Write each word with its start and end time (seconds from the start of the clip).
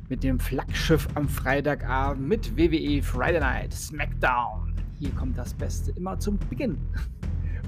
mit 0.08 0.24
dem 0.24 0.40
Flaggschiff 0.40 1.06
am 1.14 1.28
Freitagabend 1.28 2.26
mit 2.26 2.56
WWE 2.56 3.04
Friday 3.04 3.38
Night 3.38 3.72
SmackDown. 3.72 4.74
Hier 4.98 5.12
kommt 5.12 5.38
das 5.38 5.54
Beste 5.54 5.92
immer 5.92 6.18
zum 6.18 6.40
Beginn. 6.50 6.76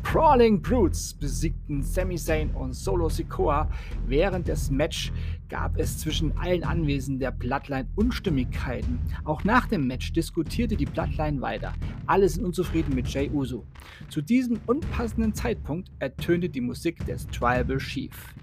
Crawling 0.05 0.61
Brutes 0.61 1.15
besiegten 1.15 1.83
Sami 1.83 2.17
Zayn 2.17 2.51
und 2.51 2.75
Solo 2.75 3.09
Sikoa. 3.09 3.69
Während 4.07 4.47
des 4.47 4.71
Match 4.71 5.11
gab 5.49 5.79
es 5.79 5.99
zwischen 5.99 6.37
allen 6.39 6.65
Anwesenden 6.65 7.21
der 7.21 7.31
Bloodline 7.31 7.89
Unstimmigkeiten. 7.97 8.99
Auch 9.25 9.45
nach 9.45 9.67
dem 9.67 9.87
Match 9.87 10.13
diskutierte 10.13 10.77
die 10.77 10.87
Bloodline 10.87 11.41
weiter. 11.41 11.73
Alle 12.07 12.29
sind 12.29 12.45
unzufrieden 12.45 12.95
mit 12.95 13.09
Jay 13.09 13.31
Uso. 13.31 13.65
Zu 14.09 14.23
diesem 14.23 14.61
unpassenden 14.67 15.35
Zeitpunkt 15.35 15.91
ertönte 15.99 16.49
die 16.49 16.61
Musik 16.61 17.05
des 17.07 17.27
Tribal 17.29 17.79
Chief. 17.79 18.35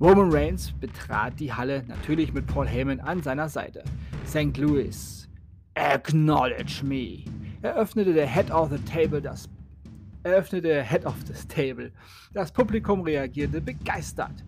Roman 0.00 0.32
Reigns 0.32 0.72
betrat 0.72 1.38
die 1.38 1.52
Halle 1.52 1.84
natürlich 1.86 2.32
mit 2.32 2.46
Paul 2.46 2.66
Heyman 2.66 3.00
an 3.00 3.22
seiner 3.22 3.48
Seite. 3.48 3.84
St. 4.26 4.56
Louis, 4.56 5.28
acknowledge 5.74 6.82
me, 6.84 7.24
eröffnete 7.62 8.12
der 8.12 8.26
Head 8.26 8.50
of 8.50 8.70
the 8.70 8.78
Table 8.78 9.22
das 9.22 9.48
eröffnete 10.24 10.82
Head 10.82 11.04
of 11.04 11.16
the 11.26 11.34
Table. 11.48 11.92
Das 12.32 12.52
Publikum 12.52 13.02
reagierte 13.02 13.60
begeistert. 13.60 14.44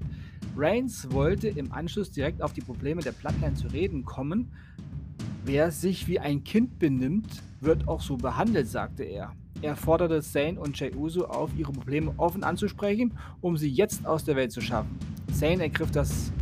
Reigns 0.56 1.10
wollte 1.10 1.48
im 1.48 1.72
Anschluss 1.72 2.10
direkt 2.10 2.40
auf 2.40 2.52
die 2.52 2.60
Probleme 2.60 3.02
der 3.02 3.12
Bloodline 3.12 3.54
zu 3.54 3.66
reden 3.68 4.04
kommen. 4.04 4.52
Wer 5.44 5.70
sich 5.70 6.06
wie 6.06 6.20
ein 6.20 6.44
Kind 6.44 6.78
benimmt, 6.78 7.42
wird 7.60 7.88
auch 7.88 8.00
so 8.00 8.16
behandelt, 8.16 8.68
sagte 8.68 9.02
er. 9.04 9.32
Er 9.62 9.76
forderte 9.76 10.22
Zane 10.22 10.60
und 10.60 10.78
Jey 10.78 10.94
Uso 10.94 11.26
auf, 11.26 11.50
ihre 11.56 11.72
Probleme 11.72 12.14
offen 12.18 12.44
anzusprechen, 12.44 13.12
um 13.40 13.56
sie 13.56 13.68
jetzt 13.68 14.06
aus 14.06 14.24
der 14.24 14.36
Welt 14.36 14.52
zu 14.52 14.60
schaffen. 14.60 14.98
Zane 15.32 15.62
ergriff, 15.62 15.90
das, 15.90 16.32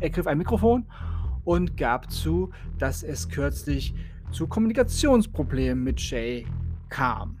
ergriff 0.00 0.26
ein 0.26 0.38
Mikrofon 0.38 0.84
und 1.44 1.76
gab 1.76 2.10
zu, 2.10 2.50
dass 2.78 3.02
es 3.02 3.28
kürzlich 3.28 3.94
zu 4.30 4.46
Kommunikationsproblemen 4.46 5.82
mit 5.82 6.00
Jay 6.00 6.46
kam. 6.88 7.36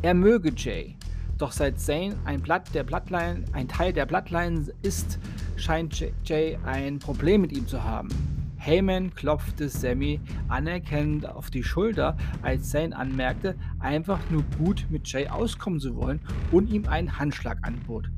Er 0.00 0.14
möge 0.14 0.52
Jay. 0.56 0.96
Doch 1.42 1.50
seit 1.50 1.80
Zane 1.80 2.14
ein 2.24 2.40
Blatt 2.40 2.72
der 2.72 2.84
Bloodline, 2.84 3.44
ein 3.50 3.66
Teil 3.66 3.92
der 3.92 4.06
Bloodline 4.06 4.64
ist, 4.82 5.18
scheint 5.56 6.00
Jay 6.24 6.56
ein 6.64 7.00
Problem 7.00 7.40
mit 7.40 7.50
ihm 7.50 7.66
zu 7.66 7.82
haben. 7.82 8.10
Heyman 8.58 9.12
klopfte 9.12 9.68
Sammy 9.68 10.20
anerkennend 10.46 11.28
auf 11.28 11.50
die 11.50 11.64
Schulter, 11.64 12.16
als 12.42 12.70
Zane 12.70 12.96
anmerkte, 12.96 13.56
einfach 13.80 14.20
nur 14.30 14.44
gut 14.56 14.86
mit 14.88 15.08
Jay 15.08 15.26
auskommen 15.26 15.80
zu 15.80 15.96
wollen 15.96 16.20
und 16.52 16.70
ihm 16.70 16.86
einen 16.86 17.18
Handschlag 17.18 17.58
anbot. 17.62 18.08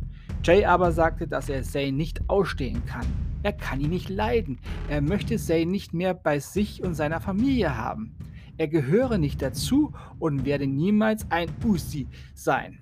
Jay 0.43 0.67
aber 0.67 0.93
sagte, 0.93 1.27
dass 1.27 1.49
er 1.49 1.63
Zane 1.63 1.93
nicht 1.93 2.29
ausstehen 2.29 2.85
kann. 2.85 3.07
Er 3.43 3.55
kann 3.55 3.81
ihn 3.81 3.89
nicht 3.89 4.11
leiden. 4.11 4.59
Er 4.91 5.01
möchte 5.01 5.39
Zane 5.39 5.65
nicht 5.65 5.95
mehr 5.95 6.13
bei 6.13 6.41
sich 6.41 6.83
und 6.83 6.93
seiner 6.93 7.23
Familie 7.23 7.75
haben. 7.79 8.15
Er 8.59 8.69
gehöre 8.69 9.17
nicht 9.17 9.41
dazu 9.41 9.95
und 10.19 10.45
werde 10.45 10.67
niemals 10.67 11.31
ein 11.31 11.49
Uzi 11.65 12.07
sein. 12.35 12.81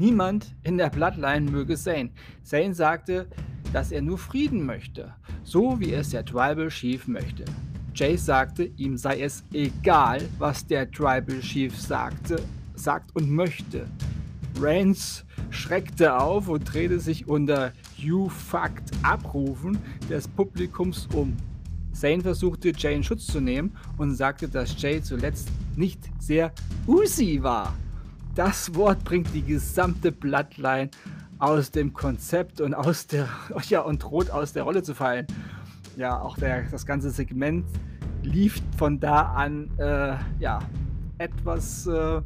Niemand 0.00 0.54
in 0.62 0.78
der 0.78 0.88
Bloodline 0.88 1.50
möge 1.50 1.76
Zane. 1.76 2.08
Zane 2.42 2.72
sagte, 2.72 3.26
dass 3.74 3.92
er 3.92 4.00
nur 4.00 4.16
Frieden 4.16 4.64
möchte, 4.64 5.12
so 5.44 5.78
wie 5.78 5.92
es 5.92 6.08
der 6.08 6.24
Tribal 6.24 6.68
Chief 6.68 7.06
möchte. 7.06 7.44
Jay 7.94 8.16
sagte, 8.16 8.64
ihm 8.78 8.96
sei 8.96 9.20
es 9.20 9.44
egal, 9.52 10.22
was 10.38 10.66
der 10.66 10.90
Tribal 10.90 11.40
Chief 11.40 11.78
sagte, 11.78 12.42
sagt 12.76 13.14
und 13.14 13.30
möchte. 13.30 13.86
Reigns 14.58 15.26
schreckte 15.50 16.16
auf 16.18 16.48
und 16.48 16.64
drehte 16.64 16.98
sich 16.98 17.28
unter 17.28 17.74
You 17.98 18.30
fucked 18.30 18.92
Abrufen 19.02 19.76
des 20.08 20.26
Publikums 20.28 21.08
um. 21.12 21.36
Zane 21.92 22.22
versuchte 22.22 22.72
Jay 22.74 22.94
in 22.94 23.04
Schutz 23.04 23.26
zu 23.26 23.42
nehmen 23.42 23.76
und 23.98 24.14
sagte, 24.14 24.48
dass 24.48 24.80
Jay 24.80 25.02
zuletzt 25.02 25.50
nicht 25.76 26.08
sehr 26.18 26.52
Uzi 26.86 27.42
war. 27.42 27.74
Das 28.34 28.74
Wort 28.76 29.02
bringt 29.02 29.34
die 29.34 29.42
gesamte 29.42 30.12
Bloodline 30.12 30.90
aus 31.40 31.72
dem 31.72 31.92
Konzept 31.92 32.60
und 32.60 32.74
aus 32.74 33.06
der 33.06 33.28
ja 33.68 33.80
und 33.80 34.02
droht 34.02 34.30
aus 34.30 34.52
der 34.52 34.62
Rolle 34.62 34.82
zu 34.82 34.94
fallen. 34.94 35.26
Ja, 35.96 36.20
auch 36.20 36.36
der, 36.38 36.62
das 36.70 36.86
ganze 36.86 37.10
Segment 37.10 37.66
lief 38.22 38.62
von 38.76 39.00
da 39.00 39.22
an 39.32 39.70
äh, 39.78 40.14
ja 40.38 40.60
etwas 41.18 41.86
äh, 41.86 42.20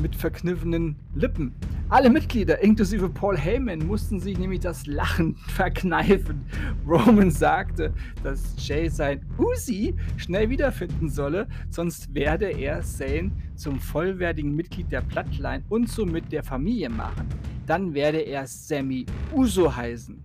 mit 0.00 0.16
verkniffenen 0.16 0.96
Lippen. 1.14 1.54
Alle 1.88 2.10
Mitglieder, 2.10 2.60
inklusive 2.64 3.08
Paul 3.08 3.38
Heyman, 3.38 3.86
mussten 3.86 4.18
sich 4.18 4.36
nämlich 4.36 4.58
das 4.58 4.88
Lachen 4.88 5.36
verkneifen. 5.46 6.44
Roman 6.84 7.30
sagte, 7.30 7.94
dass 8.24 8.56
Jay 8.58 8.88
sein 8.88 9.24
Uzi 9.38 9.94
schnell 10.16 10.50
wiederfinden 10.50 11.08
solle, 11.08 11.46
sonst 11.70 12.12
werde 12.12 12.46
er 12.46 12.82
Zane 12.82 13.30
zum 13.54 13.78
vollwertigen 13.78 14.56
Mitglied 14.56 14.90
der 14.90 15.00
Bloodline 15.00 15.62
und 15.68 15.88
somit 15.88 16.32
der 16.32 16.42
Familie 16.42 16.88
machen. 16.88 17.28
Dann 17.66 17.94
werde 17.94 18.18
er 18.18 18.48
Sammy 18.48 19.06
Uso 19.32 19.76
heißen. 19.76 20.20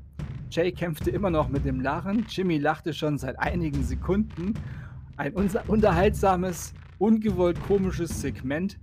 Jay 0.49 0.72
kämpfte 0.72 1.11
immer 1.11 1.29
noch 1.29 1.47
mit 1.47 1.63
dem 1.63 1.79
Lachen. 1.79 2.25
Jimmy 2.28 2.57
lachte 2.57 2.91
schon 2.91 3.19
seit 3.19 3.38
einigen 3.38 3.83
Sekunden. 3.83 4.55
Ein 5.16 5.33
unterhaltsames, 5.67 6.73
ungewollt 6.97 7.61
komisches 7.67 8.19
Segment 8.19 8.79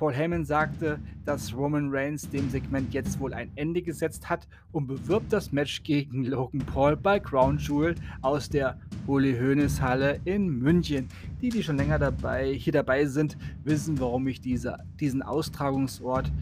Paul 0.00 0.14
Heyman 0.14 0.46
sagte, 0.46 0.98
dass 1.26 1.54
Roman 1.54 1.90
Reigns 1.90 2.26
dem 2.30 2.48
Segment 2.48 2.94
jetzt 2.94 3.20
wohl 3.20 3.34
ein 3.34 3.50
Ende 3.54 3.82
gesetzt 3.82 4.30
hat 4.30 4.48
und 4.72 4.86
bewirbt 4.86 5.30
das 5.30 5.52
Match 5.52 5.82
gegen 5.82 6.24
Logan 6.24 6.60
Paul 6.60 6.96
bei 6.96 7.20
Crown 7.20 7.58
Jewel 7.58 7.94
aus 8.22 8.48
der 8.48 8.78
Uli 9.06 9.36
Hoeneß 9.36 9.82
Halle 9.82 10.18
in 10.24 10.48
München. 10.48 11.06
Die, 11.42 11.50
die 11.50 11.62
schon 11.62 11.76
länger 11.76 11.98
dabei, 11.98 12.54
hier 12.54 12.72
dabei 12.72 13.04
sind, 13.04 13.36
wissen, 13.62 14.00
warum 14.00 14.26
ich 14.26 14.40
diese, 14.40 14.78
diesen 14.98 15.20
Austragungsort 15.20 16.32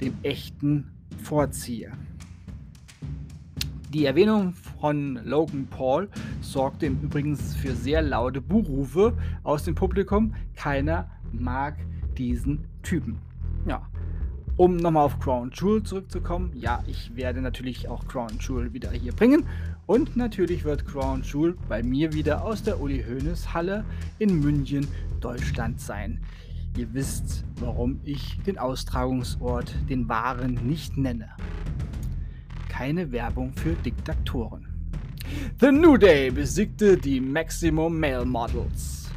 dem 0.00 0.14
echten 0.24 0.90
vorziehe. 1.22 1.92
Die 3.94 4.04
Erwähnung 4.04 4.52
von 4.80 5.20
Logan 5.24 5.68
Paul 5.70 6.08
sorgte 6.40 6.86
im 6.86 7.00
Übrigen 7.00 7.36
für 7.36 7.76
sehr 7.76 8.02
laute 8.02 8.40
Buhrufe 8.40 9.16
aus 9.44 9.62
dem 9.62 9.76
Publikum. 9.76 10.34
Keiner 10.56 11.08
mag 11.30 11.76
diesen 12.18 12.64
Typen. 12.82 13.18
Ja. 13.66 13.88
Um 14.56 14.78
nochmal 14.78 15.04
auf 15.04 15.20
Crown 15.20 15.50
Jewel 15.52 15.82
zurückzukommen, 15.82 16.50
ja, 16.54 16.82
ich 16.86 17.14
werde 17.14 17.42
natürlich 17.42 17.90
auch 17.90 18.06
Crown 18.08 18.38
Jewel 18.40 18.72
wieder 18.72 18.90
hier 18.90 19.12
bringen. 19.12 19.44
Und 19.84 20.16
natürlich 20.16 20.64
wird 20.64 20.86
Crown 20.86 21.22
Jewel 21.22 21.56
bei 21.68 21.82
mir 21.82 22.14
wieder 22.14 22.42
aus 22.42 22.62
der 22.62 22.80
Uli 22.80 23.04
Hoeneß 23.04 23.52
Halle 23.52 23.84
in 24.18 24.40
München, 24.40 24.88
Deutschland 25.20 25.78
sein. 25.80 26.20
Ihr 26.76 26.92
wisst, 26.94 27.44
warum 27.60 28.00
ich 28.04 28.38
den 28.46 28.58
Austragungsort, 28.58 29.74
den 29.90 30.08
wahren, 30.08 30.54
nicht 30.66 30.96
nenne. 30.96 31.28
Keine 32.70 33.12
Werbung 33.12 33.52
für 33.52 33.74
Diktatoren. 33.74 34.66
The 35.60 35.70
New 35.70 35.96
Day 35.96 36.30
besiegte 36.30 36.96
die 36.96 37.20
Maximum 37.20 37.98
Male 38.00 38.24
Models. 38.24 39.10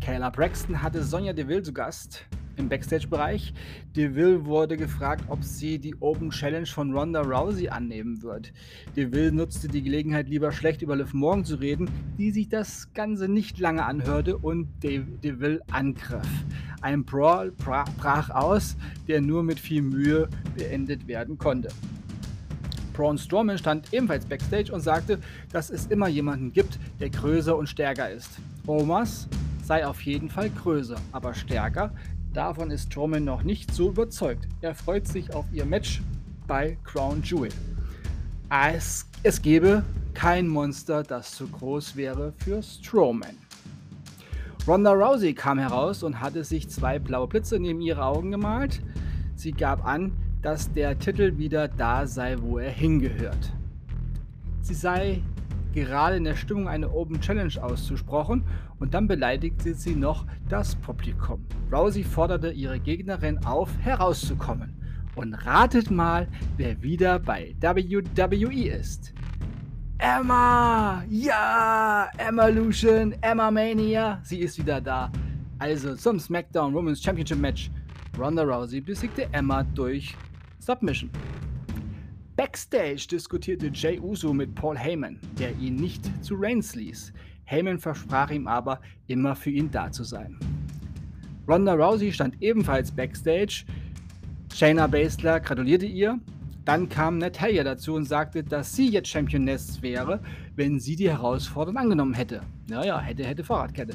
Kayla 0.00 0.30
Braxton 0.30 0.80
hatte 0.80 1.02
Sonja 1.02 1.32
Deville 1.32 1.62
zu 1.62 1.72
Gast 1.72 2.26
im 2.56 2.68
Backstage-Bereich. 2.68 3.52
Deville 3.94 4.44
wurde 4.44 4.76
gefragt, 4.76 5.24
ob 5.28 5.42
sie 5.42 5.78
die 5.78 5.94
Open 6.00 6.30
Challenge 6.30 6.66
von 6.66 6.92
Ronda 6.92 7.22
Rousey 7.22 7.68
annehmen 7.68 8.22
wird. 8.22 8.52
Deville 8.96 9.32
nutzte 9.32 9.68
die 9.68 9.82
Gelegenheit, 9.82 10.28
lieber 10.28 10.52
schlecht 10.52 10.82
über 10.82 10.96
Liv 10.96 11.14
Morgan 11.14 11.44
zu 11.44 11.56
reden, 11.56 11.88
die 12.18 12.30
sich 12.30 12.48
das 12.48 12.92
Ganze 12.94 13.28
nicht 13.28 13.58
lange 13.58 13.84
anhörte 13.84 14.36
und 14.38 14.68
Deville 14.82 15.60
angriff. 15.70 16.28
Ein 16.80 17.04
Brawl 17.04 17.52
brach 17.52 18.30
aus, 18.30 18.76
der 19.08 19.20
nur 19.20 19.42
mit 19.42 19.58
viel 19.58 19.82
Mühe 19.82 20.28
beendet 20.56 21.08
werden 21.08 21.38
konnte. 21.38 21.68
Braun 22.92 23.18
Strowman 23.18 23.58
stand 23.58 23.92
ebenfalls 23.92 24.24
backstage 24.24 24.72
und 24.72 24.80
sagte, 24.80 25.18
dass 25.52 25.68
es 25.68 25.86
immer 25.86 26.08
jemanden 26.08 26.52
gibt, 26.52 26.78
der 26.98 27.10
größer 27.10 27.54
und 27.54 27.68
stärker 27.68 28.10
ist. 28.10 28.38
Omas 28.66 29.28
sei 29.62 29.86
auf 29.86 30.00
jeden 30.02 30.30
Fall 30.30 30.48
größer, 30.48 30.96
aber 31.12 31.34
stärker. 31.34 31.92
Davon 32.36 32.70
ist 32.70 32.92
Strowman 32.92 33.24
noch 33.24 33.44
nicht 33.44 33.72
so 33.72 33.88
überzeugt. 33.88 34.46
Er 34.60 34.74
freut 34.74 35.08
sich 35.08 35.32
auf 35.32 35.46
ihr 35.54 35.64
Match 35.64 36.02
bei 36.46 36.76
Crown 36.84 37.22
Jewel. 37.22 37.48
Es, 38.50 39.06
es 39.22 39.40
gäbe 39.40 39.82
kein 40.12 40.46
Monster, 40.46 41.02
das 41.02 41.34
zu 41.34 41.48
groß 41.48 41.96
wäre 41.96 42.34
für 42.36 42.62
Strowman. 42.62 43.38
Ronda 44.68 44.92
Rousey 44.92 45.32
kam 45.32 45.58
heraus 45.58 46.02
und 46.02 46.20
hatte 46.20 46.44
sich 46.44 46.68
zwei 46.68 46.98
blaue 46.98 47.26
Blitze 47.26 47.58
neben 47.58 47.80
ihre 47.80 48.04
Augen 48.04 48.32
gemalt. 48.32 48.82
Sie 49.34 49.52
gab 49.52 49.86
an, 49.86 50.12
dass 50.42 50.70
der 50.70 50.98
Titel 50.98 51.38
wieder 51.38 51.68
da 51.68 52.06
sei, 52.06 52.36
wo 52.38 52.58
er 52.58 52.70
hingehört. 52.70 53.50
Sie 54.60 54.74
sei 54.74 55.22
gerade 55.76 56.16
in 56.16 56.24
der 56.24 56.34
Stimmung 56.34 56.68
eine 56.68 56.90
Open 56.90 57.20
Challenge 57.20 57.52
auszusprochen 57.62 58.44
und 58.78 58.94
dann 58.94 59.06
beleidigte 59.06 59.74
sie 59.74 59.94
noch 59.94 60.26
das 60.48 60.74
Publikum. 60.74 61.46
Rousey 61.70 62.02
forderte 62.02 62.50
ihre 62.50 62.80
Gegnerin 62.80 63.38
auf, 63.44 63.70
herauszukommen. 63.78 64.74
Und 65.14 65.34
ratet 65.34 65.90
mal, 65.90 66.28
wer 66.56 66.82
wieder 66.82 67.18
bei 67.18 67.54
WWE 67.60 68.68
ist. 68.68 69.14
Emma! 69.98 71.04
Ja! 71.08 72.08
Emma 72.18 72.48
Lucian, 72.48 73.14
Emma 73.22 73.50
Mania, 73.50 74.20
sie 74.22 74.40
ist 74.40 74.58
wieder 74.58 74.80
da. 74.80 75.10
Also 75.58 75.94
zum 75.94 76.18
SmackDown 76.18 76.74
Women's 76.74 77.02
Championship 77.02 77.38
Match. 77.38 77.70
Ronda 78.18 78.42
Rousey 78.42 78.80
besiegte 78.80 79.28
Emma 79.32 79.62
durch 79.62 80.14
Submission. 80.58 81.10
Backstage 82.36 83.06
diskutierte 83.10 83.70
Jay 83.72 83.98
Uso 83.98 84.34
mit 84.34 84.54
Paul 84.54 84.76
Heyman, 84.76 85.18
der 85.38 85.56
ihn 85.56 85.76
nicht 85.76 86.04
zu 86.22 86.34
Reigns 86.36 86.74
ließ. 86.74 87.14
Heyman 87.44 87.78
versprach 87.78 88.30
ihm 88.30 88.46
aber, 88.46 88.82
immer 89.06 89.34
für 89.34 89.48
ihn 89.48 89.70
da 89.70 89.90
zu 89.90 90.04
sein. 90.04 90.38
Ronda 91.48 91.72
Rousey 91.72 92.12
stand 92.12 92.36
ebenfalls 92.42 92.90
backstage. 92.92 93.64
Shayna 94.52 94.86
Baszler 94.86 95.40
gratulierte 95.40 95.86
ihr. 95.86 96.20
Dann 96.66 96.90
kam 96.90 97.16
Natalia 97.16 97.64
dazu 97.64 97.94
und 97.94 98.04
sagte, 98.04 98.44
dass 98.44 98.76
sie 98.76 98.90
jetzt 98.90 99.08
Championess 99.08 99.80
wäre, 99.80 100.20
wenn 100.56 100.78
sie 100.78 100.96
die 100.96 101.08
Herausforderung 101.08 101.78
angenommen 101.78 102.12
hätte. 102.12 102.42
Naja, 102.68 103.00
hätte, 103.00 103.24
hätte 103.24 103.44
Fahrradkette. 103.44 103.94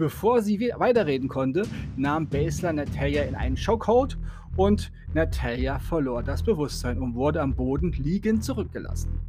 Bevor 0.00 0.40
sie 0.40 0.72
weiterreden 0.78 1.28
konnte, 1.28 1.64
nahm 1.94 2.26
Baszler 2.26 2.72
Natalia 2.72 3.24
in 3.24 3.34
einen 3.34 3.54
Chokehold 3.54 4.16
und 4.56 4.90
Natalia 5.12 5.78
verlor 5.78 6.22
das 6.22 6.42
Bewusstsein 6.42 6.96
und 6.96 7.14
wurde 7.14 7.42
am 7.42 7.54
Boden 7.54 7.92
liegend 7.92 8.42
zurückgelassen. 8.42 9.20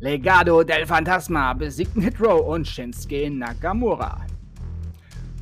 Legado 0.00 0.64
del 0.64 0.86
Fantasma 0.86 1.52
besiegten 1.52 2.02
Hitro 2.02 2.52
und 2.52 2.66
Shinsuke 2.66 3.30
Nakamura. 3.30 4.26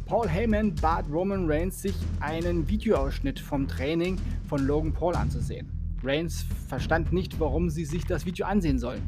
Paul 0.04 0.28
Heyman 0.28 0.74
bat 0.74 1.06
Roman 1.10 1.50
Reigns, 1.50 1.80
sich 1.80 1.96
einen 2.20 2.68
Videoausschnitt 2.68 3.40
vom 3.40 3.66
Training 3.66 4.18
von 4.46 4.66
Logan 4.66 4.92
Paul 4.92 5.14
anzusehen. 5.14 5.72
Reigns 6.04 6.44
verstand 6.68 7.14
nicht, 7.14 7.40
warum 7.40 7.70
sie 7.70 7.86
sich 7.86 8.04
das 8.04 8.26
Video 8.26 8.44
ansehen 8.44 8.78
sollen. 8.78 9.00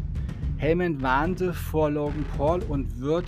Heyman 0.57 1.03
warnte 1.03 1.53
vor 1.53 1.91
Logan 1.91 2.25
Paul 2.39 2.63
und 2.63 2.99
wird 2.99 3.27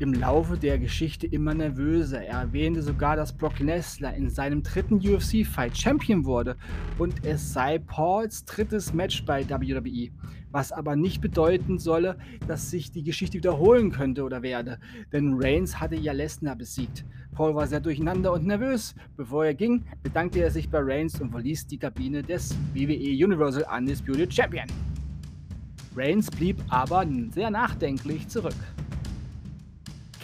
im 0.00 0.14
Laufe 0.14 0.56
der 0.56 0.78
Geschichte 0.78 1.26
immer 1.26 1.52
nervöser. 1.52 2.22
Er 2.22 2.40
erwähnte 2.40 2.82
sogar, 2.82 3.16
dass 3.16 3.36
Brock 3.36 3.58
Lesnar 3.58 4.14
in 4.14 4.30
seinem 4.30 4.62
dritten 4.62 4.96
UFC-Fight 4.96 5.76
Champion 5.76 6.24
wurde 6.24 6.56
und 6.98 7.24
es 7.24 7.52
sei 7.52 7.78
Pauls 7.78 8.46
drittes 8.46 8.94
Match 8.94 9.24
bei 9.26 9.48
WWE, 9.48 10.08
was 10.50 10.72
aber 10.72 10.96
nicht 10.96 11.20
bedeuten 11.20 11.78
solle, 11.78 12.16
dass 12.48 12.70
sich 12.70 12.90
die 12.90 13.02
Geschichte 13.02 13.36
wiederholen 13.36 13.90
könnte 13.90 14.24
oder 14.24 14.42
werde, 14.42 14.78
denn 15.12 15.34
Reigns 15.38 15.78
hatte 15.78 15.96
ja 15.96 16.12
Lesnar 16.12 16.56
besiegt. 16.56 17.04
Paul 17.32 17.54
war 17.54 17.66
sehr 17.66 17.80
durcheinander 17.80 18.32
und 18.32 18.46
nervös. 18.46 18.94
Bevor 19.16 19.44
er 19.44 19.54
ging, 19.54 19.84
bedankte 20.02 20.40
er 20.40 20.50
sich 20.50 20.68
bei 20.68 20.80
Reigns 20.80 21.20
und 21.20 21.30
verließ 21.30 21.66
die 21.66 21.78
Kabine 21.78 22.22
des 22.22 22.56
WWE 22.74 23.24
Universal 23.24 23.66
Undisputed 23.76 24.32
Champion. 24.32 24.66
Reigns 25.94 26.30
blieb 26.30 26.56
aber 26.68 27.06
sehr 27.32 27.50
nachdenklich 27.50 28.28
zurück. 28.28 28.54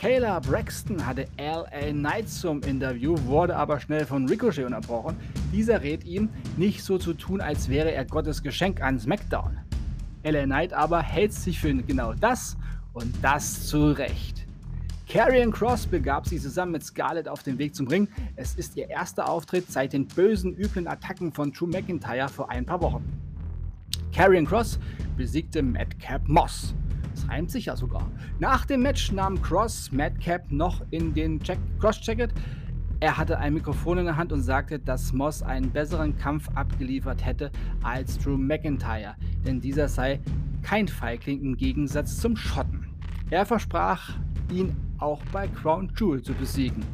Kayla 0.06 0.38
Braxton 0.38 1.04
hatte 1.04 1.26
LA 1.36 1.90
Knight 1.90 2.28
zum 2.28 2.62
Interview, 2.62 3.16
wurde 3.24 3.56
aber 3.56 3.80
schnell 3.80 4.06
von 4.06 4.28
Ricochet 4.28 4.64
unterbrochen. 4.64 5.16
Dieser 5.52 5.82
rät 5.82 6.04
ihm, 6.04 6.28
nicht 6.56 6.84
so 6.84 6.96
zu 6.96 7.12
tun, 7.12 7.40
als 7.40 7.68
wäre 7.68 7.90
er 7.90 8.04
Gottes 8.04 8.40
Geschenk 8.40 8.80
an 8.80 9.00
SmackDown. 9.00 9.58
LA 10.22 10.44
Knight 10.44 10.72
aber 10.72 11.02
hält 11.02 11.32
sich 11.32 11.58
für 11.58 11.74
genau 11.74 12.14
das 12.14 12.56
und 12.92 13.12
das 13.20 13.66
zu 13.66 13.90
Recht. 13.90 14.46
Karrion 15.08 15.50
Cross 15.50 15.88
begab 15.88 16.28
sich 16.28 16.40
zusammen 16.40 16.70
mit 16.70 16.84
Scarlett 16.84 17.26
auf 17.26 17.42
den 17.42 17.58
Weg 17.58 17.74
zum 17.74 17.88
Ring. 17.88 18.06
Es 18.36 18.54
ist 18.54 18.76
ihr 18.76 18.88
erster 18.88 19.28
Auftritt 19.28 19.72
seit 19.72 19.92
den 19.92 20.06
bösen, 20.06 20.56
üblen 20.56 20.86
Attacken 20.86 21.32
von 21.32 21.50
Drew 21.50 21.66
McIntyre 21.66 22.28
vor 22.28 22.48
ein 22.48 22.64
paar 22.64 22.80
Wochen. 22.80 23.02
Karrion 24.14 24.46
Cross 24.46 24.78
besiegte 25.16 25.64
Madcap 25.64 26.28
Moss. 26.28 26.76
Das 27.26 27.32
reimt 27.32 27.50
sich 27.50 27.66
ja 27.66 27.76
sogar. 27.76 28.08
Nach 28.38 28.64
dem 28.66 28.82
Match 28.82 29.10
nahm 29.10 29.40
Cross 29.42 29.90
Madcap 29.90 30.50
noch 30.50 30.82
in 30.90 31.12
den 31.12 31.40
Cross-Jacket. 31.80 32.32
Er 33.00 33.16
hatte 33.16 33.38
ein 33.38 33.54
Mikrofon 33.54 33.98
in 33.98 34.04
der 34.04 34.16
Hand 34.16 34.32
und 34.32 34.42
sagte, 34.42 34.78
dass 34.78 35.12
Moss 35.12 35.42
einen 35.42 35.70
besseren 35.70 36.16
Kampf 36.16 36.48
abgeliefert 36.54 37.24
hätte 37.24 37.50
als 37.82 38.18
Drew 38.18 38.36
McIntyre, 38.36 39.16
denn 39.44 39.60
dieser 39.60 39.88
sei 39.88 40.20
kein 40.62 40.88
Feigling 40.88 41.40
im 41.42 41.56
Gegensatz 41.56 42.18
zum 42.18 42.36
Schotten. 42.36 42.86
Er 43.30 43.44
versprach, 43.44 44.14
ihn 44.50 44.76
auch 44.98 45.20
bei 45.32 45.48
Crown 45.48 45.92
Jewel 45.98 46.22
zu 46.22 46.32
besiegen. 46.32 46.84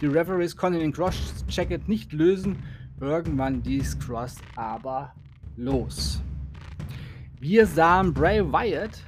Die 0.00 0.06
Referees 0.06 0.56
konnten 0.56 0.80
den 0.80 0.92
Cross-Jacket 0.92 1.88
nicht 1.88 2.12
lösen, 2.12 2.56
irgendwann 3.00 3.62
ließ 3.64 3.98
Cross 3.98 4.36
aber 4.54 5.12
los. 5.56 6.22
Wir 7.40 7.66
sahen 7.66 8.12
Bray 8.12 8.44
Wyatt 8.44 9.02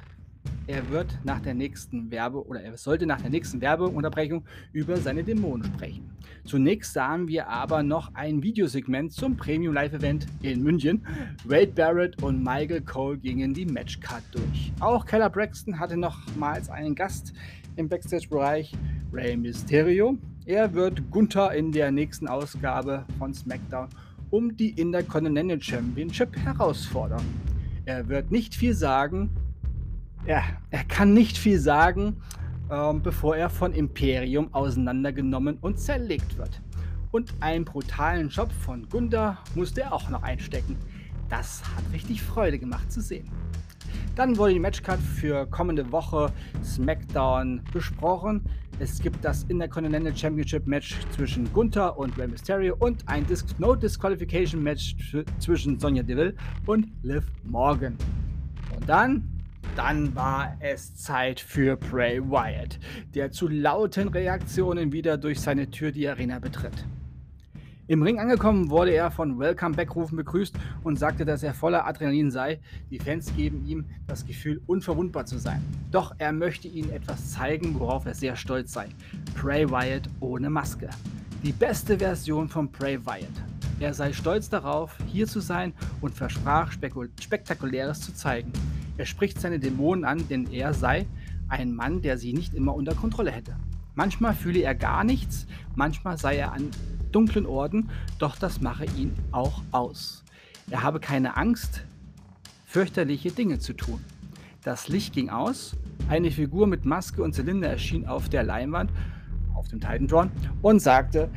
er 0.67 0.89
wird 0.89 1.17
nach 1.23 1.39
der 1.39 1.53
nächsten 1.53 2.11
Werbe 2.11 2.45
oder 2.45 2.61
er 2.61 2.77
sollte 2.77 3.05
nach 3.05 3.21
der 3.21 3.29
nächsten 3.29 3.61
Werbeunterbrechung 3.61 4.43
über 4.73 4.97
seine 4.97 5.23
Dämonen 5.23 5.65
sprechen. 5.65 6.09
Zunächst 6.45 6.93
sahen 6.93 7.27
wir 7.27 7.47
aber 7.47 7.83
noch 7.83 8.13
ein 8.15 8.41
Videosegment 8.41 9.11
zum 9.11 9.37
Premium 9.37 9.73
Live 9.73 9.93
Event 9.93 10.27
in 10.41 10.63
München. 10.63 11.05
Wade 11.45 11.71
Barrett 11.73 12.21
und 12.23 12.43
Michael 12.43 12.81
Cole 12.81 13.17
gingen 13.17 13.53
die 13.53 13.65
Matchcard 13.65 14.23
durch. 14.31 14.71
Auch 14.79 15.05
Keller 15.05 15.29
Braxton 15.29 15.79
hatte 15.79 15.97
nochmals 15.97 16.69
einen 16.69 16.95
Gast 16.95 17.33
im 17.75 17.89
Backstage-Bereich, 17.89 18.73
Rey 19.11 19.37
Mysterio. 19.37 20.17
Er 20.45 20.73
wird 20.73 21.11
Gunther 21.11 21.53
in 21.53 21.71
der 21.71 21.91
nächsten 21.91 22.27
Ausgabe 22.27 23.05
von 23.17 23.33
SmackDown 23.33 23.89
um 24.31 24.55
die 24.55 24.69
Intercontinental 24.69 25.61
Championship 25.61 26.35
herausfordern. 26.37 27.23
Er 27.85 28.07
wird 28.07 28.31
nicht 28.31 28.55
viel 28.55 28.73
sagen, 28.73 29.29
ja, 30.25 30.43
er 30.69 30.83
kann 30.83 31.13
nicht 31.13 31.37
viel 31.37 31.59
sagen, 31.59 32.17
ähm, 32.69 33.01
bevor 33.01 33.35
er 33.35 33.49
von 33.49 33.73
Imperium 33.73 34.53
auseinandergenommen 34.53 35.57
und 35.61 35.79
zerlegt 35.79 36.37
wird. 36.37 36.61
Und 37.11 37.33
einen 37.41 37.65
brutalen 37.65 38.29
Job 38.29 38.51
von 38.51 38.87
Gunda 38.87 39.39
musste 39.55 39.81
er 39.81 39.93
auch 39.93 40.09
noch 40.09 40.23
einstecken. 40.23 40.77
Das 41.29 41.61
hat 41.75 41.83
richtig 41.93 42.21
Freude 42.21 42.59
gemacht 42.59 42.91
zu 42.91 43.01
sehen. 43.01 43.29
Dann 44.15 44.37
wurde 44.37 44.53
die 44.53 44.59
Matchcard 44.59 44.99
für 44.99 45.45
kommende 45.47 45.91
Woche 45.91 46.31
SmackDown 46.63 47.61
besprochen. 47.73 48.43
Es 48.79 49.01
gibt 49.01 49.23
das 49.23 49.43
Intercontinental 49.43 50.15
Championship 50.15 50.67
Match 50.67 50.95
zwischen 51.11 51.51
Gunther 51.53 51.97
und 51.97 52.17
Rey 52.17 52.27
Mysterio 52.27 52.75
und 52.79 53.07
ein 53.07 53.25
Dis 53.25 53.45
No 53.57 53.75
Disqualification 53.75 54.61
Match 54.61 54.95
zwischen 55.39 55.79
Sonja 55.79 56.03
Deville 56.03 56.35
und 56.65 56.87
Liv 57.03 57.23
Morgan. 57.43 57.97
Und 58.75 58.87
dann 58.87 59.40
dann 59.75 60.15
war 60.15 60.57
es 60.59 60.95
Zeit 60.95 61.39
für 61.39 61.77
Bray 61.77 62.21
Wyatt, 62.21 62.79
der 63.13 63.31
zu 63.31 63.47
lauten 63.47 64.09
Reaktionen 64.09 64.91
wieder 64.91 65.17
durch 65.17 65.39
seine 65.39 65.69
Tür 65.71 65.91
die 65.91 66.07
Arena 66.07 66.39
betritt. 66.39 66.85
Im 67.87 68.03
Ring 68.03 68.19
angekommen 68.19 68.69
wurde 68.69 68.91
er 68.91 69.11
von 69.11 69.37
Welcome 69.37 69.75
Back 69.75 69.95
Rufen 69.95 70.15
begrüßt 70.15 70.55
und 70.83 70.97
sagte, 70.97 71.25
dass 71.25 71.43
er 71.43 71.53
voller 71.53 71.85
Adrenalin 71.85 72.31
sei. 72.31 72.61
Die 72.89 72.99
Fans 72.99 73.35
geben 73.35 73.65
ihm 73.65 73.85
das 74.07 74.25
Gefühl, 74.25 74.61
unverwundbar 74.65 75.25
zu 75.25 75.37
sein. 75.37 75.61
Doch 75.91 76.15
er 76.17 76.31
möchte 76.31 76.69
ihnen 76.69 76.89
etwas 76.91 77.31
zeigen, 77.31 77.77
worauf 77.79 78.05
er 78.05 78.13
sehr 78.13 78.37
stolz 78.37 78.71
sei. 78.71 78.87
Bray 79.41 79.69
Wyatt 79.69 80.07
ohne 80.21 80.49
Maske. 80.49 80.89
Die 81.43 81.51
beste 81.51 81.97
Version 81.97 82.47
von 82.47 82.71
Bray 82.71 83.05
Wyatt. 83.05 83.27
Er 83.81 83.93
sei 83.93 84.13
stolz 84.13 84.47
darauf, 84.47 84.95
hier 85.07 85.27
zu 85.27 85.41
sein 85.41 85.73
und 85.99 86.13
versprach, 86.13 86.71
Spektakuläres 86.71 87.99
zu 87.99 88.13
zeigen. 88.13 88.53
Er 89.01 89.07
spricht 89.07 89.41
seine 89.41 89.57
Dämonen 89.57 90.05
an, 90.05 90.27
denn 90.27 90.51
er 90.51 90.75
sei 90.75 91.07
ein 91.49 91.73
Mann, 91.73 92.03
der 92.03 92.19
sie 92.19 92.33
nicht 92.33 92.53
immer 92.53 92.75
unter 92.75 92.93
Kontrolle 92.93 93.31
hätte. 93.31 93.55
Manchmal 93.95 94.35
fühle 94.35 94.59
er 94.59 94.75
gar 94.75 95.03
nichts, 95.03 95.47
manchmal 95.75 96.19
sei 96.19 96.37
er 96.37 96.53
an 96.53 96.69
dunklen 97.11 97.47
Orten, 97.47 97.89
doch 98.19 98.35
das 98.35 98.61
mache 98.61 98.85
ihn 98.85 99.15
auch 99.31 99.63
aus. 99.71 100.23
Er 100.69 100.83
habe 100.83 100.99
keine 100.99 101.35
Angst 101.35 101.83
fürchterliche 102.67 103.31
Dinge 103.31 103.57
zu 103.57 103.73
tun. 103.73 104.01
Das 104.63 104.87
Licht 104.87 105.15
ging 105.15 105.31
aus, 105.31 105.75
eine 106.07 106.29
Figur 106.29 106.67
mit 106.67 106.85
Maske 106.85 107.23
und 107.23 107.33
Zylinder 107.33 107.69
erschien 107.69 108.07
auf 108.07 108.29
der 108.29 108.43
Leinwand, 108.43 108.91
auf 109.55 109.67
dem 109.67 109.81
Titantron, 109.81 110.29
und 110.61 110.79
sagte, 110.79 111.27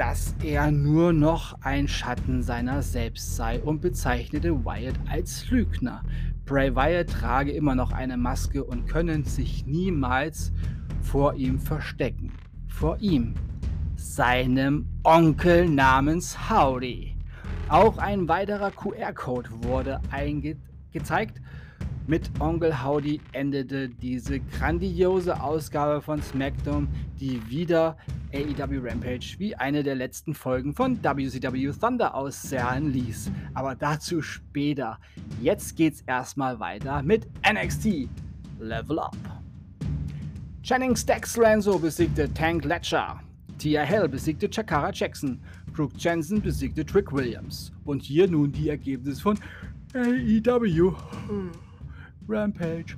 dass 0.00 0.34
er 0.42 0.70
nur 0.70 1.12
noch 1.12 1.60
ein 1.60 1.86
Schatten 1.86 2.42
seiner 2.42 2.80
selbst 2.80 3.36
sei 3.36 3.60
und 3.60 3.82
bezeichnete 3.82 4.64
Wyatt 4.64 4.94
als 5.10 5.50
Lügner. 5.50 6.02
Bray 6.50 6.74
Wyatt 6.74 7.10
trage 7.10 7.52
immer 7.52 7.76
noch 7.76 7.92
eine 7.92 8.16
Maske 8.16 8.64
und 8.64 8.88
können 8.88 9.22
sich 9.22 9.66
niemals 9.66 10.50
vor 11.00 11.34
ihm 11.34 11.60
verstecken. 11.60 12.32
Vor 12.66 12.98
ihm, 12.98 13.34
seinem 13.94 14.88
Onkel 15.04 15.68
namens 15.68 16.50
Howdy. 16.50 17.14
Auch 17.68 17.98
ein 17.98 18.26
weiterer 18.26 18.72
QR-Code 18.72 19.48
wurde 19.62 20.00
gezeigt. 20.90 21.40
Mit 22.06 22.28
Onkel 22.40 22.82
Howdy 22.82 23.20
endete 23.32 23.88
diese 23.88 24.40
grandiose 24.40 25.40
Ausgabe 25.40 26.00
von 26.00 26.20
SmackDown, 26.20 26.88
die 27.20 27.40
wieder 27.48 27.96
AEW 28.32 28.80
Rampage 28.82 29.36
wie 29.38 29.54
eine 29.54 29.82
der 29.82 29.94
letzten 29.94 30.34
Folgen 30.34 30.74
von 30.74 31.02
WCW 31.02 31.72
Thunder 31.72 32.14
aussehen 32.14 32.92
ließ. 32.92 33.30
Aber 33.54 33.74
dazu 33.74 34.22
später. 34.22 34.98
Jetzt 35.40 35.76
geht's 35.76 36.02
erstmal 36.06 36.58
weiter 36.58 37.02
mit 37.02 37.26
NXT 37.48 38.08
Level 38.58 38.98
Up. 38.98 39.16
Channing 40.62 40.96
Stax 40.96 41.38
Ranzo 41.38 41.78
besiegte 41.78 42.32
Tank 42.32 42.64
Ledger. 42.64 43.20
Tia 43.58 43.82
Hell 43.82 44.08
besiegte 44.08 44.48
Chakara 44.48 44.90
Jackson. 44.92 45.40
Brooke 45.72 45.94
Jensen 45.98 46.40
besiegte 46.40 46.84
Trick 46.84 47.12
Williams. 47.12 47.72
Und 47.84 48.02
hier 48.02 48.28
nun 48.28 48.52
die 48.52 48.68
Ergebnisse 48.68 49.20
von 49.20 49.38
AEW 49.94 50.94
Rampage. 52.30 52.96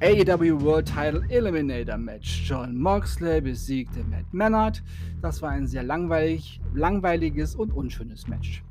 AEW 0.00 0.60
World 0.60 0.86
Title 0.86 1.24
Eliminator 1.30 1.96
Match. 1.96 2.42
John 2.46 2.76
Moxley 2.76 3.40
besiegte 3.40 4.04
Matt 4.04 4.30
Menard. 4.30 4.82
Das 5.22 5.40
war 5.40 5.50
ein 5.50 5.66
sehr 5.66 5.82
langweilig, 5.82 6.60
langweiliges 6.74 7.54
und 7.54 7.72
unschönes 7.72 8.28
Match. 8.28 8.62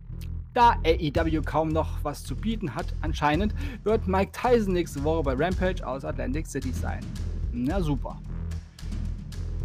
Da 0.53 0.77
AEW 0.85 1.41
kaum 1.41 1.69
noch 1.69 2.03
was 2.03 2.23
zu 2.23 2.35
bieten 2.35 2.75
hat, 2.75 2.93
anscheinend, 3.01 3.55
wird 3.83 4.07
Mike 4.07 4.31
Tyson 4.33 4.73
nächste 4.73 5.03
Woche 5.03 5.23
bei 5.23 5.33
Rampage 5.33 5.85
aus 5.85 6.05
Atlantic 6.05 6.45
City 6.45 6.71
sein. 6.71 7.03
Na 7.51 7.81
super. 7.81 8.21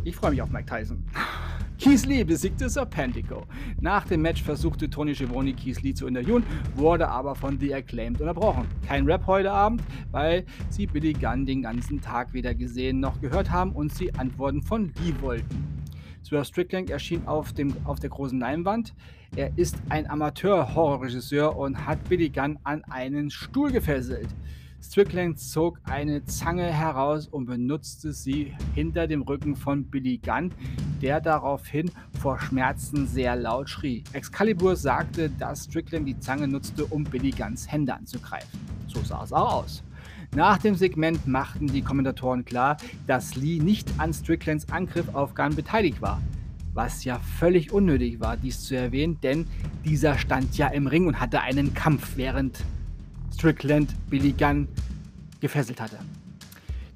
Ich 0.03 0.17
freue 0.17 0.31
mich 0.31 0.41
auf 0.41 0.51
Mike 0.51 0.67
Tyson. 0.67 1.05
Keith 1.81 2.27
besiegte 2.27 2.69
Serpentico. 2.69 3.47
Nach 3.81 4.05
dem 4.05 4.21
Match 4.21 4.43
versuchte 4.43 4.91
Tony 4.91 5.15
Schiavone 5.15 5.55
Keith 5.55 5.81
Lee 5.81 5.95
zu 5.95 6.07
interviewen, 6.07 6.45
wurde 6.75 7.09
aber 7.09 7.35
von 7.35 7.59
The 7.59 7.75
Acclaimed 7.75 8.21
unterbrochen. 8.21 8.67
Kein 8.87 9.07
Rap 9.07 9.27
heute 9.27 9.51
Abend, 9.51 9.83
weil 10.11 10.45
sie 10.69 10.87
Billy 10.87 11.15
Gunn 11.15 11.47
den 11.47 11.63
ganzen 11.63 12.03
Tag 12.03 12.35
weder 12.35 12.55
gesehen 12.55 13.01
noch 13.01 13.19
gehört 13.23 13.51
haben 13.51 13.73
und 13.73 13.95
sie 13.95 14.13
Antworten 14.17 14.61
von 14.61 14.93
Lee 15.01 15.15
wollten. 15.21 15.83
Swerve 16.23 16.45
Strickland 16.45 16.91
erschien 16.91 17.27
auf, 17.27 17.55
dem, 17.55 17.75
auf 17.85 17.99
der 17.99 18.11
großen 18.11 18.39
Leinwand. 18.39 18.93
Er 19.35 19.57
ist 19.57 19.79
ein 19.89 20.09
Amateur-Horrorregisseur 20.11 21.57
und 21.57 21.87
hat 21.87 22.07
Billy 22.11 22.29
Gunn 22.29 22.59
an 22.63 22.85
einen 22.91 23.31
Stuhl 23.31 23.73
gefesselt. 23.73 24.29
Strickland 24.83 25.39
zog 25.39 25.79
eine 25.85 26.25
Zange 26.25 26.65
heraus 26.65 27.27
und 27.27 27.47
benutzte 27.47 28.13
sie 28.13 28.55
hinter 28.75 29.07
dem 29.07 29.23
Rücken 29.23 29.57
von 29.57 29.85
Billy 29.85 30.19
Gunn, 30.19 30.53
der 31.01 31.21
daraufhin 31.21 31.91
vor 32.21 32.39
Schmerzen 32.39 33.07
sehr 33.07 33.37
laut 33.37 33.69
schrie. 33.69 34.05
Excalibur 34.13 34.77
sagte, 34.77 35.31
dass 35.31 35.65
Strickland 35.65 36.07
die 36.07 36.19
Zange 36.19 36.49
nutzte, 36.49 36.85
um 36.85 37.05
Billy 37.05 37.31
Gunns 37.31 37.71
Hände 37.71 37.95
anzugreifen. 37.95 38.61
So 38.87 39.03
sah 39.03 39.25
es 39.25 39.33
auch 39.33 39.53
aus. 39.53 39.83
Nach 40.35 40.59
dem 40.59 40.77
Segment 40.77 41.27
machten 41.27 41.67
die 41.67 41.83
Kommentatoren 41.83 42.45
klar, 42.45 42.77
dass 43.07 43.35
Lee 43.35 43.59
nicht 43.59 43.89
an 43.99 44.13
Stricklands 44.13 44.71
Angriff 44.71 45.13
auf 45.15 45.35
Gunn 45.35 45.57
beteiligt 45.57 46.01
war. 46.01 46.23
Was 46.73 47.03
ja 47.03 47.19
völlig 47.19 47.73
unnötig 47.73 48.21
war, 48.21 48.37
dies 48.37 48.63
zu 48.63 48.77
erwähnen, 48.77 49.19
denn 49.23 49.47
dieser 49.85 50.19
stand 50.19 50.57
ja 50.57 50.69
im 50.69 50.87
Ring 50.87 51.09
und 51.09 51.19
hatte 51.19 51.41
einen 51.41 51.75
Kampf, 51.75 52.13
während 52.17 52.63
Strickland 53.35 53.95
Billy 54.09 54.33
Gunn 54.33 54.69
gefesselt 55.41 55.81
hatte. 55.81 55.99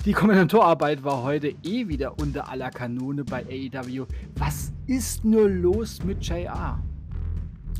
Die 0.05 0.13
Kommentatorarbeit 0.13 1.03
war 1.03 1.23
heute 1.23 1.55
eh 1.63 1.89
wieder 1.89 2.19
unter 2.21 2.51
aller 2.51 2.69
Kanone 2.69 3.25
bei 3.25 3.43
AEW. 3.47 4.05
Was 4.37 4.71
ist 4.87 5.25
nur 5.25 5.49
los 5.49 6.05
mit 6.05 6.23
JR? 6.23 6.79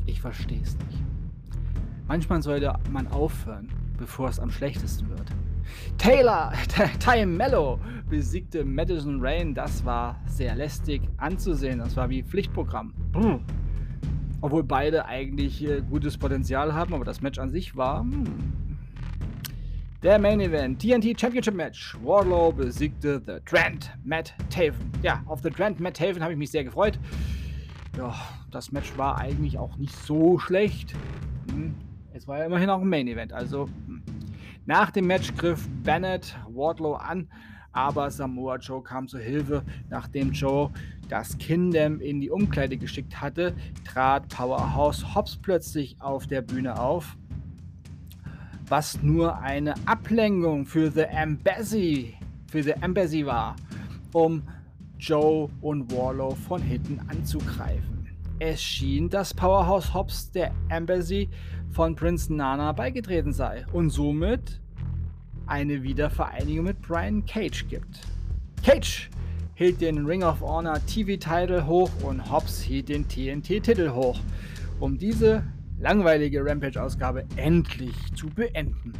Ich 0.07 0.21
verstehe 0.21 0.59
es 0.63 0.75
nicht. 0.75 1.03
Manchmal 2.07 2.41
sollte 2.41 2.73
man 2.91 3.05
aufhören, 3.09 3.69
bevor 3.99 4.29
es 4.29 4.39
am 4.39 4.49
schlechtesten 4.49 5.07
wird. 5.07 5.29
Taylor, 5.99 6.51
Ty 6.99 7.27
Mello 7.27 7.79
besiegte 8.09 8.65
Madison 8.65 9.19
Rain. 9.21 9.53
Das 9.53 9.85
war 9.85 10.19
sehr 10.25 10.55
lästig 10.55 11.03
anzusehen. 11.17 11.77
Das 11.77 11.95
war 11.95 12.09
wie 12.09 12.23
Pflichtprogramm. 12.23 12.95
Brr. 13.11 13.39
Obwohl 14.41 14.63
beide 14.63 15.05
eigentlich 15.05 15.63
äh, 15.63 15.83
gutes 15.87 16.17
Potenzial 16.17 16.73
haben, 16.73 16.95
aber 16.95 17.05
das 17.05 17.21
Match 17.21 17.37
an 17.37 17.51
sich 17.51 17.75
war. 17.75 18.01
Hm. 18.01 18.64
Der 20.05 20.19
Main 20.19 20.39
Event, 20.39 20.79
TNT 20.79 21.19
Championship 21.19 21.55
Match. 21.55 21.97
Wardlow 22.03 22.51
besiegte 22.51 23.19
The 23.25 23.39
Trent 23.43 23.89
Matt 24.03 24.35
Taven. 24.51 24.91
Ja, 25.01 25.23
auf 25.25 25.41
The 25.41 25.49
Trent 25.49 25.79
Matt 25.79 25.97
Taven 25.97 26.21
habe 26.21 26.31
ich 26.31 26.37
mich 26.37 26.51
sehr 26.51 26.63
gefreut. 26.63 26.99
Ja, 27.97 28.13
das 28.51 28.71
Match 28.71 28.95
war 28.99 29.17
eigentlich 29.17 29.57
auch 29.57 29.77
nicht 29.77 29.95
so 29.95 30.37
schlecht. 30.37 30.93
Hm. 31.49 31.73
Es 32.13 32.27
war 32.27 32.37
ja 32.37 32.45
immerhin 32.45 32.69
auch 32.69 32.81
ein 32.81 32.87
Main 32.87 33.07
Event, 33.07 33.33
also. 33.33 33.65
Hm. 33.87 34.03
Nach 34.67 34.91
dem 34.91 35.07
Match 35.07 35.33
griff 35.37 35.67
Bennett 35.81 36.37
Wardlow 36.49 36.93
an, 36.93 37.27
aber 37.71 38.11
Samoa 38.11 38.57
Joe 38.57 38.83
kam 38.83 39.07
zur 39.07 39.21
Hilfe, 39.21 39.63
nachdem 39.89 40.33
Joe 40.33 40.69
das 41.09 41.35
Kindem 41.39 41.99
in 41.99 42.21
die 42.21 42.29
Umkleide 42.29 42.77
geschickt 42.77 43.19
hatte, 43.21 43.55
trat 43.85 44.29
Powerhouse 44.29 45.15
Hobbs 45.15 45.35
plötzlich 45.35 45.99
auf 45.99 46.27
der 46.27 46.43
Bühne 46.43 46.79
auf, 46.79 47.17
was 48.67 49.01
nur 49.01 49.39
eine 49.39 49.75
Ablenkung 49.85 50.65
für 50.65 50.91
The 50.91 51.03
Embassy, 51.03 52.15
für 52.47 52.63
The 52.63 52.73
Embassy 52.81 53.25
war, 53.25 53.55
um 54.13 54.43
Joe 54.97 55.49
und 55.61 55.91
Warlow 55.91 56.35
von 56.35 56.61
hinten 56.61 56.99
anzugreifen. 57.07 58.07
Es 58.39 58.61
schien, 58.61 59.09
dass 59.09 59.33
Powerhouse 59.33 59.93
Hobbs 59.93 60.31
der 60.31 60.51
Embassy 60.69 61.29
von 61.71 61.95
Prince 61.95 62.33
Nana 62.33 62.71
beigetreten 62.71 63.33
sei 63.33 63.65
und 63.71 63.89
somit 63.89 64.59
eine 65.47 65.83
Wiedervereinigung 65.83 66.65
mit 66.65 66.81
Brian 66.81 67.25
Cage 67.25 67.67
gibt. 67.67 68.01
Cage 68.63 69.09
hielt 69.53 69.79
den 69.79 70.05
Ring 70.05 70.23
of 70.23 70.41
Honor 70.41 70.79
TV-Title 70.85 71.65
hoch 71.65 71.89
und 72.03 72.31
Hobbs 72.31 72.61
hielt 72.61 72.89
den 72.89 73.07
TNT-Titel 73.07 73.91
hoch, 73.91 74.19
um 74.79 74.97
diese 74.97 75.43
langweilige 75.79 76.45
Rampage-Ausgabe 76.45 77.25
endlich 77.35 77.95
zu 78.15 78.27
beenden. 78.27 78.93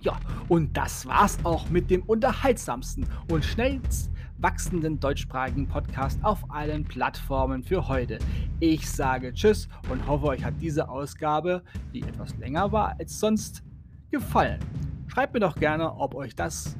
Ja, 0.00 0.18
und 0.48 0.76
das 0.76 1.06
war's 1.06 1.38
auch 1.44 1.70
mit 1.70 1.90
dem 1.90 2.02
unterhaltsamsten 2.02 3.06
und 3.30 3.44
schnellst 3.44 4.10
wachsenden 4.38 5.00
deutschsprachigen 5.00 5.66
Podcast 5.66 6.18
auf 6.22 6.50
allen 6.50 6.84
Plattformen 6.84 7.62
für 7.62 7.88
heute. 7.88 8.18
Ich 8.60 8.90
sage 8.90 9.32
Tschüss 9.32 9.68
und 9.88 10.06
hoffe, 10.06 10.26
euch 10.26 10.44
hat 10.44 10.54
diese 10.60 10.88
Ausgabe, 10.88 11.62
die 11.94 12.02
etwas 12.02 12.36
länger 12.36 12.70
war 12.70 12.96
als 12.98 13.18
sonst, 13.18 13.62
gefallen. 14.10 14.60
Schreibt 15.06 15.32
mir 15.32 15.40
doch 15.40 15.56
gerne, 15.56 15.94
ob 15.94 16.14
euch 16.14 16.34
das 16.34 16.76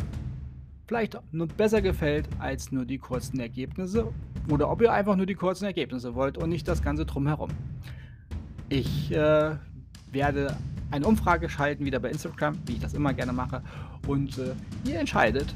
vielleicht 0.86 1.18
nur 1.32 1.48
besser 1.48 1.80
gefällt 1.80 2.28
als 2.38 2.70
nur 2.70 2.84
die 2.84 2.98
kurzen 2.98 3.40
Ergebnisse 3.40 4.12
oder 4.50 4.70
ob 4.70 4.82
ihr 4.82 4.92
einfach 4.92 5.16
nur 5.16 5.26
die 5.26 5.34
kurzen 5.34 5.64
Ergebnisse 5.64 6.14
wollt 6.14 6.36
und 6.36 6.50
nicht 6.50 6.68
das 6.68 6.82
Ganze 6.82 7.06
drumherum. 7.06 7.50
Ich 8.68 9.12
äh, 9.12 9.56
werde 10.10 10.56
eine 10.90 11.06
Umfrage 11.06 11.48
schalten, 11.48 11.84
wieder 11.84 11.98
bei 11.98 12.10
Instagram, 12.10 12.58
wie 12.66 12.74
ich 12.74 12.80
das 12.80 12.94
immer 12.94 13.12
gerne 13.12 13.32
mache. 13.32 13.62
Und 14.06 14.38
äh, 14.38 14.54
ihr 14.88 14.98
entscheidet. 14.98 15.54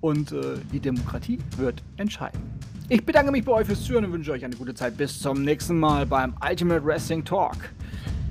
Und 0.00 0.32
äh, 0.32 0.56
die 0.72 0.80
Demokratie 0.80 1.38
wird 1.56 1.82
entscheiden. 1.96 2.40
Ich 2.88 3.04
bedanke 3.04 3.32
mich 3.32 3.44
bei 3.44 3.52
euch 3.52 3.66
fürs 3.66 3.82
Zuhören 3.82 4.06
und 4.06 4.12
wünsche 4.12 4.32
euch 4.32 4.44
eine 4.44 4.56
gute 4.56 4.72
Zeit. 4.74 4.96
Bis 4.96 5.20
zum 5.20 5.42
nächsten 5.42 5.78
Mal 5.78 6.06
beim 6.06 6.34
Ultimate 6.42 6.84
Wrestling 6.84 7.24
Talk. 7.24 7.56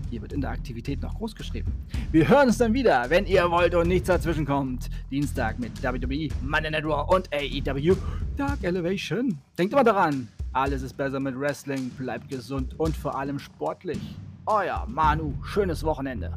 Hier 0.09 0.21
wird 0.21 0.31
in 0.31 0.39
der 0.39 0.51
Aktivität 0.51 1.01
noch 1.01 1.13
groß 1.15 1.35
geschrieben. 1.35 1.73
Wir 2.11 2.27
hören 2.27 2.47
uns 2.47 2.57
dann 2.57 2.73
wieder, 2.73 3.09
wenn 3.09 3.25
ihr 3.25 3.51
wollt 3.51 3.75
und 3.75 3.89
nichts 3.89 4.07
dazwischen 4.07 4.45
kommt. 4.45 4.89
Dienstag 5.11 5.59
mit 5.59 5.83
WWE, 5.83 6.29
Monday 6.41 6.81
Raw 6.81 7.13
und 7.13 7.29
AEW 7.33 7.95
Dark 8.37 8.63
Elevation. 8.63 9.37
Denkt 9.57 9.73
immer 9.73 9.83
daran, 9.83 10.29
alles 10.57 10.81
ist 10.81 10.97
besser 10.97 11.19
mit 11.19 11.39
Wrestling. 11.39 11.89
Bleibt 11.91 12.29
gesund 12.29 12.79
und 12.79 12.97
vor 12.97 13.15
allem 13.15 13.37
sportlich. 13.39 13.99
Euer 14.45 14.85
Manu, 14.87 15.33
schönes 15.43 15.83
Wochenende. 15.83 16.33